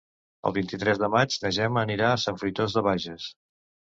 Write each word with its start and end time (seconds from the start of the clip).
El 0.49 0.53
vint-i-tres 0.53 1.01
de 1.01 1.09
maig 1.15 1.35
na 1.43 1.51
Gemma 1.57 1.83
anirà 1.87 2.09
a 2.13 2.17
Sant 2.23 2.39
Fruitós 2.41 2.79
de 2.79 2.83
Bages. 2.87 3.29